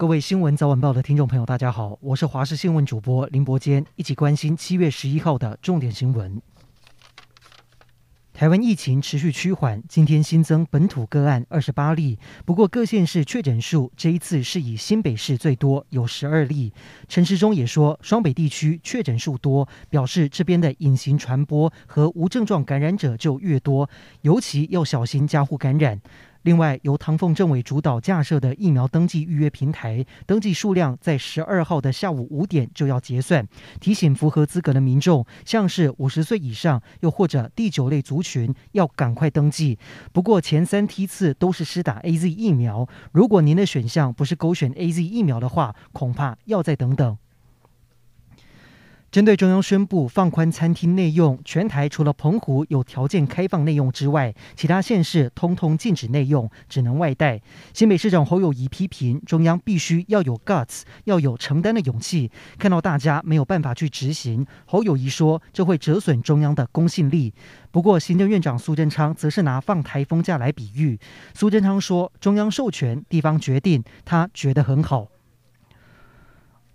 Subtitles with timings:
[0.00, 6.40] 各位新闻早晚报的听众朋友，大家好，我是华视新闻主播林伯坚，一起关心七月十一号的重点新闻。
[8.32, 16.72] 台湾疫情持续趋缓，今天新增本土个案二十八例，不过各县市确诊数这一次是以新北市最多，有十二例。
[17.06, 23.90] 陈时中也说，双北地区确诊数多，表示这边的隐形传播和无症状感染者就越多，
[24.22, 26.00] 尤其要小心家户感染。
[26.42, 33.46] 另外，由唐凤政委主导架设的疫苗登记预约平台，登记数量在十二号的下午五点就要结算。
[33.78, 39.78] 提醒符合资格的民众，像是五十岁以上，又或者第九类族群，要赶快登记。
[40.12, 47.18] 不过前三梯次都是施打 AZ 疫苗，如果您的选项不是勾选 AZ 疫苗的话，恐怕要再等等。
[49.10, 57.40] 针对中央宣布放宽餐厅内用，全台除了澎湖有条件开放内用之外，其他县市通通禁止内用，只能外带。
[57.74, 62.30] 新北市长侯友宜批评中央必须要有 guts，要有承担的勇气。
[62.56, 67.34] 看到大家没有办法去执行，侯友宜说这会折损中央的公信力。
[67.72, 70.96] 不过行政院长苏贞昌则是拿放台风假来比喻。
[71.34, 75.08] 苏贞昌说中央授权，地方决定，他觉得很好。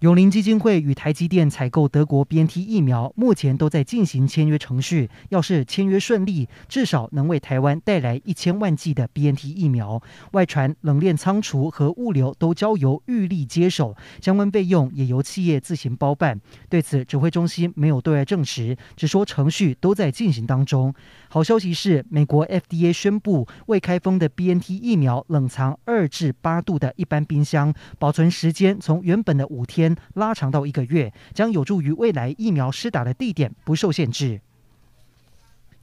[0.05, 5.09] 永龄基金会与台积电采购德国 BNT 疫苗，目前都在进行签约程序。
[5.29, 9.99] 要是签约顺利，至少能为台湾带来一千万剂的 BNT 疫苗。
[10.33, 16.39] 外传冷链仓储和物流都交由玉立接手，相关费用也由企业自行包办。
[16.69, 20.93] 对此，指挥中心没有对外证实，只说程序都在进行当中。
[21.29, 29.94] 好消息是，美国 FDA 宣布未开封的 BNT 疫苗冷藏二至八度的一般冰箱，保存时间从原本的五天。
[30.13, 34.41] 拉长到一个月，将有助于未来疫苗施打的地点不受限制。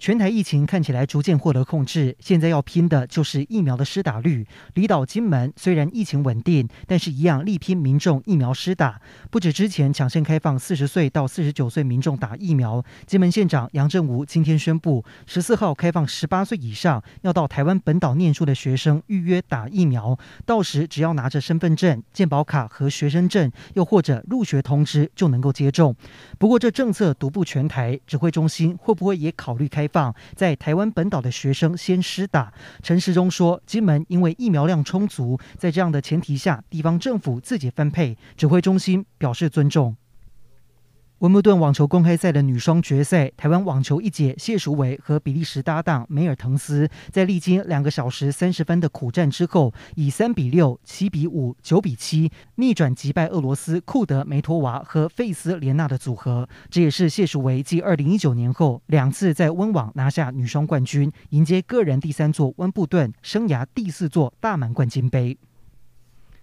[0.03, 4.45] 全台疫情看起来逐渐获得控制，现在要拼的就是疫苗的施打率。
[4.75, 9.01] 离岛金门虽然疫情稳定，但是一样力拼民众疫苗施打。
[9.31, 25.95] 不止之前抢先开放四十岁到四十九岁民众打疫苗，金门县长杨振武今天宣布，十四号开放十八岁以上要到台湾本岛念书的学生预约打疫苗，到时只要拿着身份证、健保卡和学生证，又或者入学通知就能够接种。
[26.41, 30.15] 不过这政策独步全台，指挥中心会不会也考虑开放？
[30.35, 32.53] 在台湾本岛的学生先施打。
[32.83, 38.17] 陈时中说，金门因为疫苗量充足，在这样的前提下，地方政府自己分配。
[38.37, 39.95] 指挥中心表示尊重。
[41.23, 56.49] 温布顿网球公开赛的女双决赛，台湾网球一姐谢淑薇和比利时搭档梅尔滕斯，在历经两个小时三十分的苦战之后，以三比六、七比五、九比七逆转击败俄罗斯库德梅托娃和费斯莲娜的组合。
[56.69, 65.39] 这也是谢淑薇继二零一九年后两次在温网拿下女双冠军，迎接个人第三座温布顿，生涯第四座大满贯金杯。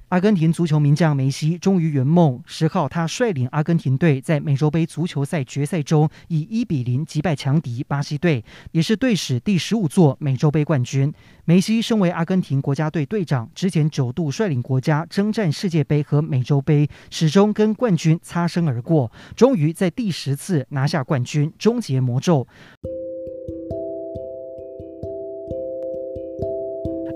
[0.09, 2.41] 阿根廷足球名将梅西终于圆梦。
[2.47, 11.13] 十号，他率领阿根廷队在美洲杯足球赛决赛中以一比零击败强敌巴西队，也是队史第十五座美洲杯冠军。
[11.45, 19.11] 梅西身为阿根廷国家队队长，之前九度率领国家征战世界杯和美洲杯，始终跟冠军擦身而过。
[19.35, 22.47] 终于在第十次拿下冠军，终结魔咒。